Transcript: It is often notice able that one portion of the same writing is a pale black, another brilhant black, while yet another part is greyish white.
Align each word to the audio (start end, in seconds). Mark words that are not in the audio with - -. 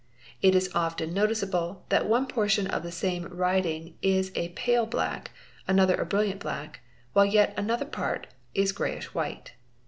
It 0.41 0.55
is 0.55 0.71
often 0.73 1.13
notice 1.13 1.43
able 1.43 1.85
that 1.89 2.07
one 2.09 2.25
portion 2.25 2.65
of 2.65 2.81
the 2.81 2.91
same 2.91 3.25
writing 3.25 3.99
is 4.01 4.31
a 4.33 4.49
pale 4.49 4.87
black, 4.87 5.29
another 5.67 5.95
brilhant 6.05 6.39
black, 6.39 6.79
while 7.13 7.25
yet 7.27 7.53
another 7.55 7.85
part 7.85 8.25
is 8.55 8.71
greyish 8.71 9.13
white. 9.13 9.53